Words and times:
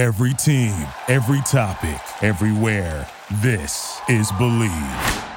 Every 0.00 0.32
team, 0.32 0.72
every 1.08 1.42
topic, 1.42 2.00
everywhere. 2.22 3.06
This 3.42 4.00
is 4.08 4.32
Bleav. 4.32 5.28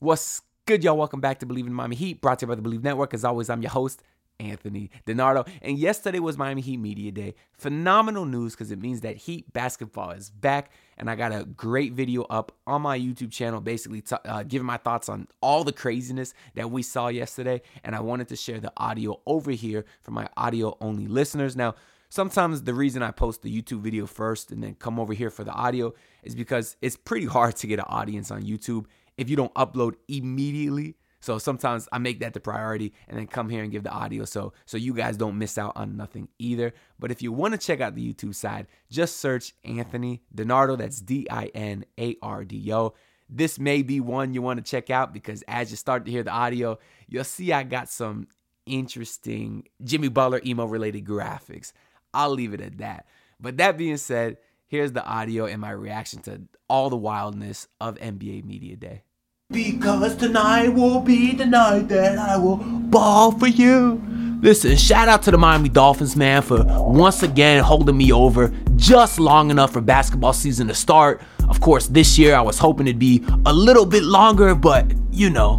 What's 0.00 0.42
good, 0.66 0.82
y'all? 0.82 0.96
Welcome 0.96 1.20
back 1.20 1.38
to 1.38 1.46
Bleav 1.46 1.68
in 1.68 1.72
Miami 1.72 1.94
Heat, 1.94 2.20
brought 2.20 2.40
to 2.40 2.46
you 2.46 2.48
by 2.48 2.56
the 2.56 2.62
Bleav 2.62 2.82
Network. 2.82 3.14
As 3.14 3.24
always, 3.24 3.48
I'm 3.48 3.62
your 3.62 3.70
host, 3.70 4.02
Anthony 4.40 4.90
DiNardo. 5.06 5.46
And 5.60 5.78
yesterday 5.78 6.18
was 6.18 6.36
Miami 6.36 6.62
Heat 6.62 6.78
Media 6.78 7.12
Day. 7.12 7.36
Phenomenal 7.52 8.24
news 8.24 8.54
because 8.54 8.72
it 8.72 8.82
means 8.82 9.02
that 9.02 9.16
Heat 9.18 9.52
basketball 9.52 10.10
is 10.10 10.28
back. 10.28 10.72
And 10.98 11.08
I 11.08 11.14
got 11.14 11.30
a 11.30 11.44
great 11.44 11.92
video 11.92 12.22
up 12.22 12.50
on 12.66 12.82
my 12.82 12.98
YouTube 12.98 13.30
channel, 13.30 13.60
basically 13.60 14.00
t- 14.00 14.16
uh, 14.24 14.42
giving 14.42 14.66
my 14.66 14.78
thoughts 14.78 15.08
on 15.08 15.28
all 15.40 15.62
the 15.62 15.72
craziness 15.72 16.34
that 16.56 16.72
we 16.72 16.82
saw 16.82 17.06
yesterday. 17.06 17.62
And 17.84 17.94
I 17.94 18.00
wanted 18.00 18.26
to 18.30 18.36
share 18.36 18.58
the 18.58 18.72
audio 18.76 19.20
over 19.26 19.52
here 19.52 19.84
for 20.00 20.10
my 20.10 20.28
audio 20.36 20.76
only 20.80 21.06
listeners. 21.06 21.54
Now, 21.54 21.76
sometimes 22.12 22.64
the 22.64 22.74
reason 22.74 23.02
I 23.02 23.10
post 23.10 23.40
the 23.40 23.50
YouTube 23.50 23.80
video 23.80 24.04
first 24.04 24.52
and 24.52 24.62
then 24.62 24.74
come 24.74 25.00
over 25.00 25.14
here 25.14 25.30
for 25.30 25.44
the 25.44 25.52
audio 25.52 25.94
is 26.22 26.34
because 26.34 26.76
it's 26.82 26.94
pretty 26.94 27.24
hard 27.24 27.56
to 27.56 27.66
get 27.66 27.78
an 27.78 27.86
audience 27.88 28.30
on 28.30 28.42
YouTube 28.42 28.84
if 29.16 29.30
you 29.30 29.36
don't 29.36 29.54
upload 29.54 29.94
immediately. 30.08 30.96
So 31.20 31.38
sometimes 31.38 31.88
I 31.90 31.96
make 31.96 32.20
that 32.20 32.34
the 32.34 32.40
priority 32.40 32.92
and 33.08 33.18
then 33.18 33.28
come 33.28 33.48
here 33.48 33.62
and 33.62 33.72
give 33.72 33.84
the 33.84 33.90
audio 33.90 34.26
so 34.26 34.52
so 34.66 34.76
you 34.76 34.92
guys 34.92 35.16
don't 35.16 35.38
miss 35.38 35.56
out 35.56 35.72
on 35.74 35.96
nothing 35.96 36.28
either. 36.38 36.74
But 36.98 37.12
if 37.12 37.22
you 37.22 37.32
want 37.32 37.54
to 37.54 37.58
check 37.58 37.80
out 37.80 37.94
the 37.94 38.12
YouTube 38.12 38.34
side, 38.34 38.66
just 38.90 39.16
search 39.16 39.54
Anthony 39.64 40.20
DiNardo. 40.36 40.76
That's 40.76 41.00
D 41.00 41.26
I 41.30 41.46
N 41.54 41.86
A 41.98 42.16
R 42.20 42.44
D 42.44 42.70
O. 42.74 42.92
This 43.30 43.58
may 43.58 43.80
be 43.80 44.00
one 44.00 44.34
you 44.34 44.42
want 44.42 44.62
to 44.62 44.70
check 44.70 44.90
out 44.90 45.14
because 45.14 45.42
as 45.48 45.70
you 45.70 45.78
start 45.78 46.04
to 46.04 46.10
hear 46.10 46.24
the 46.24 46.30
audio, 46.30 46.78
you'll 47.08 47.24
see 47.24 47.54
I 47.54 47.62
got 47.62 47.88
some 47.88 48.26
interesting 48.66 49.66
Jimmy 49.82 50.08
Butler 50.08 50.42
emo 50.44 50.66
related 50.66 51.06
graphics. 51.06 51.72
I'll 52.14 52.30
leave 52.30 52.54
it 52.54 52.60
at 52.60 52.78
that. 52.78 53.06
But 53.40 53.56
that 53.56 53.76
being 53.76 53.96
said, 53.96 54.38
here's 54.66 54.92
the 54.92 55.04
audio 55.04 55.46
and 55.46 55.60
my 55.60 55.70
reaction 55.70 56.20
to 56.22 56.42
all 56.68 56.90
the 56.90 56.96
wildness 56.96 57.68
of 57.80 57.96
NBA 57.96 58.44
Media 58.44 58.76
Day. 58.76 59.02
Because 59.50 60.16
tonight 60.16 60.68
will 60.68 61.00
be 61.00 61.34
the 61.34 61.44
night 61.44 61.88
that 61.88 62.18
I 62.18 62.36
will 62.38 62.56
ball 62.56 63.32
for 63.32 63.48
you. 63.48 64.00
Listen, 64.40 64.76
shout 64.76 65.08
out 65.08 65.22
to 65.22 65.30
the 65.30 65.38
Miami 65.38 65.68
Dolphins, 65.68 66.16
man, 66.16 66.42
for 66.42 66.64
once 66.64 67.22
again 67.22 67.62
holding 67.62 67.96
me 67.96 68.12
over 68.12 68.52
just 68.76 69.20
long 69.20 69.50
enough 69.50 69.72
for 69.72 69.80
basketball 69.80 70.32
season 70.32 70.66
to 70.68 70.74
start. 70.74 71.20
Of 71.48 71.60
course, 71.60 71.86
this 71.86 72.18
year 72.18 72.34
I 72.34 72.40
was 72.40 72.58
hoping 72.58 72.86
it'd 72.86 72.98
be 72.98 73.24
a 73.46 73.52
little 73.52 73.86
bit 73.86 74.02
longer, 74.02 74.54
but 74.54 74.90
you 75.10 75.30
know. 75.30 75.58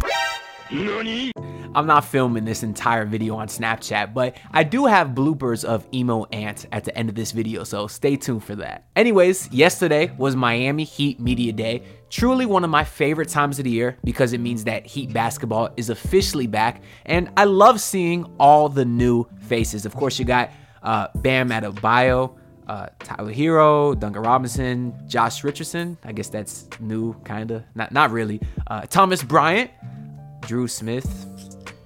I'm 1.74 1.86
not 1.86 2.04
filming 2.04 2.44
this 2.44 2.62
entire 2.62 3.04
video 3.04 3.36
on 3.36 3.48
Snapchat, 3.48 4.14
but 4.14 4.36
I 4.52 4.62
do 4.62 4.86
have 4.86 5.08
bloopers 5.08 5.64
of 5.64 5.86
Emo 5.92 6.24
Ant 6.26 6.66
at 6.70 6.84
the 6.84 6.96
end 6.96 7.08
of 7.08 7.16
this 7.16 7.32
video, 7.32 7.64
so 7.64 7.88
stay 7.88 8.16
tuned 8.16 8.44
for 8.44 8.54
that. 8.56 8.84
Anyways, 8.94 9.50
yesterday 9.50 10.14
was 10.16 10.36
Miami 10.36 10.84
Heat 10.84 11.18
Media 11.18 11.52
Day. 11.52 11.82
Truly 12.10 12.46
one 12.46 12.62
of 12.62 12.70
my 12.70 12.84
favorite 12.84 13.28
times 13.28 13.58
of 13.58 13.64
the 13.64 13.70
year 13.70 13.96
because 14.04 14.32
it 14.32 14.38
means 14.38 14.64
that 14.64 14.86
Heat 14.86 15.12
basketball 15.12 15.70
is 15.76 15.90
officially 15.90 16.46
back, 16.46 16.82
and 17.06 17.28
I 17.36 17.44
love 17.44 17.80
seeing 17.80 18.24
all 18.38 18.68
the 18.68 18.84
new 18.84 19.26
faces. 19.48 19.84
Of 19.84 19.94
course, 19.96 20.18
you 20.18 20.24
got 20.24 20.52
uh, 20.82 21.08
Bam 21.16 21.48
Adebayo, 21.48 22.36
uh, 22.68 22.86
Tyler 23.00 23.32
Herro, 23.32 23.98
Duncan 23.98 24.22
Robinson, 24.22 24.94
Josh 25.08 25.42
Richardson. 25.42 25.98
I 26.04 26.12
guess 26.12 26.28
that's 26.28 26.68
new, 26.78 27.14
kinda. 27.24 27.64
Not 27.74 27.90
not 27.90 28.12
really. 28.12 28.40
Uh, 28.66 28.82
Thomas 28.82 29.22
Bryant, 29.22 29.70
Dru 30.42 30.68
Smith, 30.68 31.26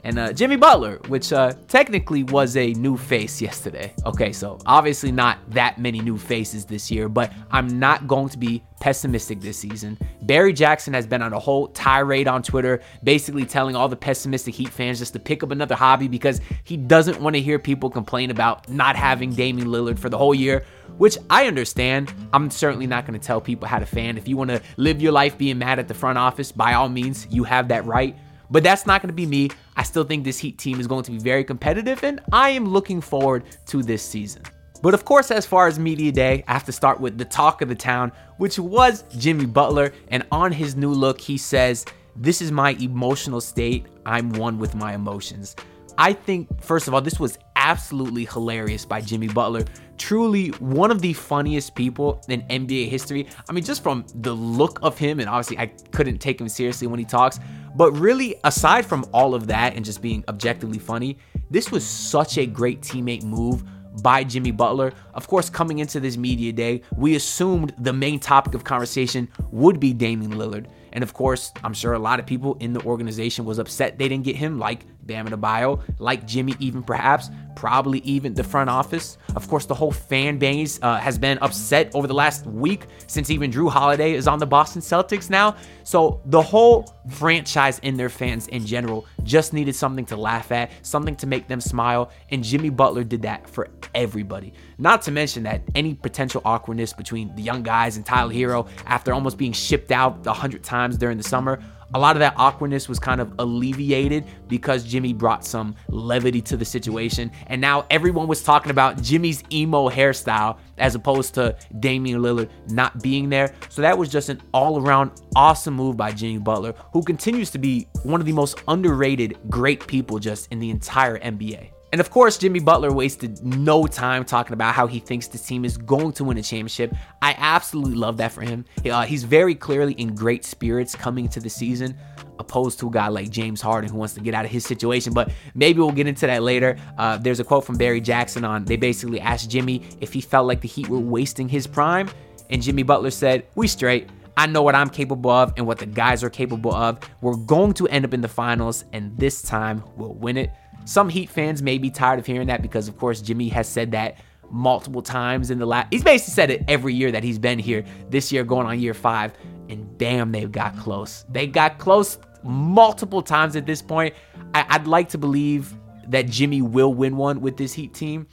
and 0.09 0.19
uh, 0.19 0.33
Jimmy 0.33 0.56
Butler, 0.56 1.01
which 1.09 1.34
uh, 1.34 1.53
technically 1.69 2.23
was 2.23 2.56
a 2.56 2.73
new 2.73 2.97
face 2.97 3.42
yesterday. 3.42 3.92
Okay, 4.06 4.33
so 4.33 4.59
obviously 4.65 5.12
not 5.12 5.39
that 5.50 5.78
many 5.78 6.00
new 6.00 6.17
faces 6.17 6.65
this 6.65 6.91
year, 6.91 7.11
but 7.11 7.31
I'm 7.50 7.78
not 7.78 8.09
going 8.09 8.31
to 8.31 8.39
be 8.39 8.65
pessimistic 8.81 9.42
this 9.42 9.59
season. 9.59 9.98
Barry 10.23 10.55
Jackson 10.55 10.95
has 10.95 11.06
been 11.06 11.20
on 11.20 11.34
a 11.34 11.39
whole 11.39 11.69
tirade 11.69 12.27
on 12.27 12.42
Twitter, 12.42 12.81
basically 13.05 13.44
telling 13.44 13.77
all 13.77 13.87
the 13.87 13.97
pessimistic 13.97 14.55
Heat 14.55 14.71
fans 14.71 14.99
just 14.99 15.12
to 15.12 15.19
pick 15.19 15.43
up 15.43 15.50
another 15.50 15.75
hobby 15.75 16.09
because 16.09 16.41
he 16.65 16.78
doesn't 16.78 17.21
want 17.21 17.37
to 17.37 17.43
hear 17.43 17.59
people 17.59 17.91
complain 17.91 18.31
about 18.31 18.66
not 18.66 18.97
having 18.97 19.34
Damian 19.34 19.69
Lillard 19.69 19.99
for 19.99 20.09
the 20.09 20.16
whole 20.16 20.34
year 20.34 20.65
which 20.97 21.16
I 21.31 21.47
understand. 21.47 22.12
I'm 22.32 22.50
certainly 22.50 22.87
not 22.87 23.06
going 23.06 23.19
to 23.19 23.25
tell 23.25 23.41
people 23.41 23.69
how 23.69 23.78
to 23.78 23.87
fan. 23.87 24.19
If 24.19 24.27
you 24.27 24.37
want 24.37 24.50
to 24.50 24.61
live 24.78 25.00
your 25.00 25.12
life 25.12 25.38
being 25.38 25.59
mad 25.59 25.78
at 25.78 25.87
the 25.87 25.94
front 25.94 26.19
office, 26.19 26.50
by 26.50 26.75
all 26.75 26.88
means, 26.88 27.27
you 27.31 27.44
have 27.44 27.69
that 27.69 27.84
right. 27.84 28.16
But 28.50 28.62
that's 28.62 28.86
not 28.86 29.03
going 29.03 29.09
to 29.09 29.14
be 29.14 29.26
me. 29.26 29.50
I 29.76 29.82
still 29.82 30.04
think 30.04 30.25
this 30.25 30.38
Heat 30.38 30.59
team 30.59 30.81
is 30.81 30.86
going 30.86 31.04
to 31.04 31.10
be 31.10 31.19
very 31.19 31.44
competitive, 31.44 32.03
and 32.03 32.20
I 32.32 32.50
am 32.50 32.66
looking 32.66 33.00
forward 33.00 33.44
to 33.66 33.82
this 33.82 34.03
season. 34.03 34.42
But 34.81 34.94
of 34.94 35.04
course, 35.04 35.31
as 35.31 35.44
far 35.44 35.66
as 35.66 35.78
media 35.78 36.12
day, 36.12 36.44
I 36.47 36.53
have 36.53 36.64
to 36.64 36.72
start 36.72 37.00
with 37.00 37.19
the 37.19 37.25
talk 37.25 37.62
of 37.62 37.69
the 37.69 37.75
town, 37.75 38.12
which 38.37 38.58
was 38.58 39.04
Jimmy 39.19 39.47
Butler. 39.47 39.92
And 40.08 40.25
on 40.31 40.53
his 40.53 40.76
new 40.76 40.92
look, 40.92 41.20
he 41.20 41.37
says, 41.37 41.84
This 42.14 42.41
is 42.41 42.53
my 42.53 42.70
emotional 42.81 43.41
state. 43.41 43.87
I'm 44.06 44.31
one 44.31 44.58
with 44.58 44.75
my 44.75 44.94
emotions. 44.94 45.56
I 46.00 46.12
think, 46.12 46.62
first 46.62 46.87
of 46.87 46.94
all, 46.94 47.00
this 47.00 47.19
was 47.19 47.38
absolutely 47.56 48.25
hilarious 48.25 48.84
by 48.84 49.00
Jimmy 49.00 49.26
Butler. 49.26 49.64
Truly 49.98 50.50
one 50.60 50.92
of 50.92 51.03
the 51.03 51.12
funniest 51.12 51.75
people 51.75 52.22
in 52.28 52.42
NBA 52.42 52.88
history. 52.88 53.26
I 53.48 53.53
mean, 53.53 53.64
just 53.64 53.82
from 53.82 54.06
the 54.14 54.32
look 54.32 54.78
of 54.81 54.97
him, 54.97 55.19
and 55.19 55.28
obviously 55.28 55.58
I 55.58 55.66
couldn't 55.91 56.19
take 56.19 56.41
him 56.41 56.48
seriously 56.48 56.87
when 56.87 57.00
he 57.00 57.04
talks, 57.04 57.41
but 57.78 57.93
really, 57.93 58.34
aside 58.43 58.84
from 58.84 59.06
all 59.12 59.37
of 59.37 59.47
that 59.47 59.77
and 59.77 59.84
just 59.84 60.03
being 60.03 60.25
objectively 60.27 60.81
funny, 60.81 61.16
this 61.49 61.71
was 61.71 61.87
such 61.87 62.37
a 62.37 62.44
great 62.44 62.81
teammate 62.81 63.22
move 63.22 63.62
by 64.03 64.25
Jimmy 64.25 64.50
Butler. 64.50 64.93
Of 65.15 65.28
course, 65.28 65.49
coming 65.49 65.78
into 65.78 66.00
this 66.00 66.17
media 66.17 66.53
day, 66.53 66.83
we 66.97 67.15
assumed 67.15 67.72
the 67.78 67.93
main 67.93 68.19
topic 68.19 68.55
of 68.55 68.65
conversation 68.65 69.28
would 69.53 69.78
be 69.78 69.93
Damian 69.93 70.33
Lillard. 70.33 70.67
And 70.93 71.05
of 71.05 71.15
course, 71.15 71.53
I'm 71.62 71.72
sure 71.72 71.93
a 71.93 72.00
lot 72.00 72.19
of 72.19 72.27
people 72.27 72.56
in 72.59 72.72
the 72.72 72.83
organization 72.83 73.44
was 73.44 73.61
upset 73.61 73.97
they 73.97 74.09
didn't 74.09 74.25
get 74.25 74.34
him, 74.34 74.59
like 74.59 74.81
Bam 75.08 75.26
Adebayo, 75.26 75.82
like 75.98 76.24
Jimmy, 76.26 76.54
even 76.60 76.84
perhaps, 76.84 77.30
probably 77.56 77.98
even 78.00 78.34
the 78.34 78.44
front 78.44 78.70
office. 78.70 79.19
Of 79.34 79.48
course, 79.48 79.66
the 79.66 79.74
whole 79.74 79.91
fan 79.91 80.38
base 80.38 80.78
uh, 80.80 80.98
has 80.98 81.19
been 81.19 81.38
upset 81.38 81.91
over 81.92 82.06
the 82.06 82.14
last 82.14 82.46
week 82.46 82.86
since 83.08 83.30
even 83.30 83.50
Jrue 83.50 83.69
Holiday 83.69 84.12
is 84.12 84.28
on 84.28 84.38
the 84.38 84.46
Boston 84.46 84.80
Celtics 84.80 85.28
now. 85.28 85.56
So 85.82 86.20
the 86.26 86.41
whole 86.41 86.94
franchise 87.10 87.80
and 87.82 87.98
their 87.98 88.10
fans 88.10 88.46
in 88.46 88.64
general 88.64 89.06
just 89.24 89.52
needed 89.52 89.74
something 89.74 90.04
to 90.06 90.16
laugh 90.16 90.52
at, 90.52 90.70
something 90.82 91.16
to 91.16 91.26
make 91.26 91.48
them 91.48 91.60
smile, 91.60 92.12
and 92.30 92.44
Jimmy 92.44 92.70
Butler 92.70 93.02
did 93.02 93.22
that 93.22 93.48
for 93.48 93.69
everybody. 93.94 94.52
Not 94.78 95.02
to 95.02 95.10
mention 95.10 95.42
that 95.42 95.62
any 95.75 95.94
potential 95.94 96.42
awkwardness 96.44 96.92
between 96.92 97.34
the 97.34 97.42
young 97.42 97.64
guys 97.64 97.96
and 97.96 98.06
Tyler 98.06 98.32
Herro 98.32 98.69
after 98.86 99.12
almost 99.12 99.36
being 99.36 99.52
shipped 99.52 99.90
out 99.90 100.25
a 100.26 100.32
hundred 100.32 100.62
times 100.62 100.96
during 100.96 101.16
the 101.16 101.25
summer 101.25 101.60
a 101.94 101.99
lot 101.99 102.16
of 102.16 102.21
that 102.21 102.34
awkwardness 102.37 102.88
was 102.88 102.99
kind 102.99 103.21
of 103.21 103.32
alleviated 103.38 104.25
because 104.49 104.84
Jimmy 104.84 105.12
brought 105.12 105.44
some 105.44 105.75
levity 105.88 106.43
to 106.43 106.56
the 106.56 106.65
situation. 106.65 107.31
And 107.47 107.60
now 107.60 107.87
everyone 107.91 108.28
was 108.28 108.43
talking 108.43 108.71
about 108.71 109.03
Jimmy's 109.03 109.43
emo 109.53 109.88
hairstyle 109.88 110.59
as 110.76 110.94
opposed 110.94 111.34
to 111.34 111.56
Damian 111.81 112.21
Lillard 112.21 112.50
not 112.69 113.03
being 113.03 113.28
there. 113.28 113.54
So 113.69 113.82
that 113.82 113.97
was 113.97 114.10
just 114.10 114.28
an 114.28 114.43
all 114.53 114.81
around 114.81 115.12
awesome 115.34 115.75
move 115.75 115.97
by 115.97 116.12
Jimmy 116.12 116.38
Butler, 116.38 116.75
who 116.93 117.03
continues 117.03 117.50
to 117.50 117.59
be 117.59 117.88
one 118.03 118.20
of 118.20 118.26
the 118.26 118.32
most 118.32 118.62
underrated 118.69 119.38
great 119.49 119.87
people 119.87 120.19
just 120.19 120.53
in 120.53 120.59
the 120.59 120.70
entire 120.70 121.19
NBA. 121.19 121.70
And 121.91 122.00
of 122.00 122.10
course, 122.10 122.37
Jimmy 122.37 122.60
Butler 122.60 122.93
wasted 122.93 123.43
no 123.43 123.87
time 123.87 124.25
talking 124.25 124.53
about 124.53 124.75
how 124.75 124.87
he 124.87 124.99
thinks 124.99 125.26
the 125.26 125.38
team 125.38 125.65
is 125.65 125.78
going 125.78 126.12
to 126.12 126.25
win 126.25 126.37
a 126.37 126.43
championship. 126.43 126.94
I 127.22 127.34
absolutely 127.38 127.94
love 127.94 128.19
that 128.19 128.32
for 128.32 128.43
him. 128.43 128.66
Uh, 128.84 129.06
he's 129.06 129.25
very 129.25 129.54
clearly 129.54 129.94
in 129.94 130.15
great 130.15 130.44
spirits 130.44 130.94
coming 130.94 131.25
into 131.25 131.41
the 131.41 131.49
season, 131.49 131.97
opposed 132.38 132.78
to 132.81 132.88
a 132.88 132.91
guy 132.91 133.09
like 133.09 133.31
James 133.31 133.62
Harden 133.62 133.91
who 133.91 133.97
wants 133.97 134.12
to 134.15 134.21
get 134.21 134.34
out 134.34 134.44
of 134.44 134.50
his 134.50 134.66
situation. 134.66 135.15
But 135.15 135.31
maybe 135.54 135.78
we'll 135.78 135.93
get 135.93 136.06
into 136.06 136.26
that 136.26 136.43
later. 136.43 136.76
Uh, 136.99 137.16
there's 137.16 137.41
a 137.41 137.44
quote 137.44 137.65
from 137.65 137.78
Barry 137.78 138.03
Jackson 138.03 138.44
on 138.44 138.66
they 138.66 138.76
basically 138.76 139.20
asked 139.20 139.49
Jimmy 139.49 139.82
if 140.00 140.12
he 140.12 140.20
felt 140.20 140.47
like 140.47 140.60
the 140.60 140.69
Heat 140.69 140.88
were 140.88 140.99
wasting 140.99 141.49
his 141.49 141.67
prime. 141.67 142.11
And 142.50 142.61
Jimmy 142.62 142.82
Butler 142.82 143.11
said, 143.11 143.46
We 143.55 143.67
straight. 143.67 144.11
I 144.37 144.46
know 144.46 144.62
what 144.62 144.76
I'm 144.76 144.88
capable 144.88 145.31
of 145.32 145.52
and 145.56 145.67
what 145.67 145.79
the 145.79 145.87
guys 145.87 146.23
are 146.23 146.31
capable 146.31 146.73
of. 146.73 147.00
We're 147.23 147.35
going 147.35 147.73
to 147.75 147.88
end 147.88 148.05
up 148.05 148.14
in 148.14 148.20
the 148.20 148.29
finals, 148.29 148.85
and 148.93 149.19
this 149.19 149.43
time 149.43 149.82
we'll 149.96 150.14
win 150.14 150.37
it. 150.37 150.50
Some 150.84 151.08
Heat 151.08 151.28
fans 151.28 151.62
may 151.62 151.78
be 151.78 151.90
tired 151.90 152.19
of 152.19 152.26
hearing 152.26 152.46
that 152.48 152.62
because, 152.62 152.88
of 152.88 152.96
course, 152.98 153.20
Jimmy 153.20 153.48
has 153.48 153.69
said 153.69 153.92
that 153.92 154.19
multiple 154.50 155.02
times 155.02 155.50
in 155.50 155.58
the 155.58 155.66
last. 155.66 155.88
He's 155.90 156.02
basically 156.02 156.32
said 156.32 156.50
it 156.50 156.64
every 156.69 156.94
year 156.94 157.12
that 157.12 157.22
he's 157.22 157.38
been 157.38 157.58
here. 157.58 157.84
This 158.10 158.32
year, 158.32 158.44
going 158.44 158.66
on 158.66 158.80
year 158.80 158.94
five, 158.94 159.32
and 159.69 159.98
damn, 159.98 160.32
they've 160.32 160.50
got 160.50 160.76
close. 160.78 161.25
They 161.30 161.46
got 161.46 161.78
close 161.78 162.19
multiple 162.42 163.22
times 163.22 163.56
at 163.56 163.66
this 163.66 163.82
point. 163.82 164.14
I- 164.54 164.78
would 164.78 164.86
like 164.86 165.08
to 165.10 165.19
believe 165.19 165.75
that 166.08 166.26
Jimmy 166.28 166.62
will 166.62 166.94
win 166.94 167.16
one 167.16 167.40
with 167.40 167.56
this 167.56 167.75
Heat 167.75 167.92
team, 167.92 168.26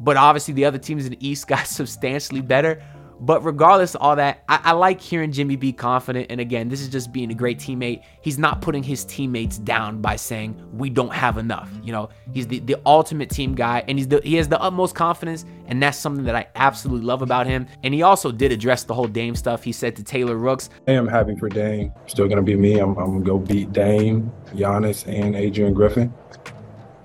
but 0.00 0.16
obviously 0.16 0.54
the 0.54 0.64
other 0.64 0.78
teams 0.78 1.06
in 1.06 1.12
the 1.12 1.26
East 1.26 1.46
got 1.48 1.66
substantially 1.66 2.42
better. 2.42 2.82
But 3.24 3.42
regardless 3.42 3.94
of 3.94 4.02
all 4.02 4.16
that, 4.16 4.44
I, 4.50 4.60
I, 4.64 4.72
like 4.72 5.00
hearing 5.00 5.32
Jimmy 5.32 5.56
be 5.56 5.72
confident. 5.72 6.26
And 6.28 6.40
again, 6.40 6.68
this 6.68 6.82
is 6.82 6.88
just 6.90 7.10
being 7.10 7.30
a 7.30 7.34
great 7.34 7.58
teammate. 7.58 8.02
He's 8.20 8.38
not 8.38 8.60
putting 8.60 8.82
his 8.82 9.04
teammates 9.06 9.56
down 9.56 10.02
by 10.02 10.16
saying 10.16 10.60
we 10.74 10.90
don't 10.90 11.12
have 11.12 11.38
enough. 11.38 11.70
You 11.82 11.92
know, 11.92 12.10
he's 12.34 12.46
the, 12.46 12.58
the 12.58 12.76
ultimate 12.84 13.30
team 13.30 13.54
guy, 13.54 13.82
and 13.88 13.98
he's 13.98 14.08
the, 14.08 14.20
he 14.22 14.34
has 14.34 14.48
the 14.48 14.60
utmost 14.60 14.94
confidence, 14.94 15.46
and 15.68 15.82
that's 15.82 15.96
something 15.96 16.24
that 16.26 16.36
I 16.36 16.46
absolutely 16.54 17.06
love 17.06 17.22
about 17.22 17.46
him. 17.46 17.66
And 17.82 17.94
he 17.94 18.02
also 18.02 18.30
did 18.30 18.52
address 18.52 18.84
the 18.84 18.92
whole 18.92 19.08
Dame 19.08 19.34
stuff. 19.34 19.64
He 19.64 19.72
said 19.72 19.96
to 19.96 20.04
Taylor 20.04 20.36
Rooks, 20.36 20.68
"I 20.86 20.92
am 20.92 21.08
happy 21.08 21.34
for 21.34 21.48
Dame. 21.48 21.92
Still 22.06 22.28
gonna 22.28 22.42
be 22.42 22.56
me. 22.56 22.78
I'm, 22.78 22.90
I'm 22.98 23.12
gonna 23.12 23.24
go 23.24 23.38
beat 23.38 23.72
Dame, 23.72 24.30
Giannis, 24.48 25.06
and 25.06 25.34
Adrian 25.34 25.72
Griffin." 25.72 26.12